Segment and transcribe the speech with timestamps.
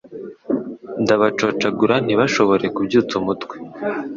[1.03, 3.55] Ndabacocagura ntibashobore kubyutsa umutwe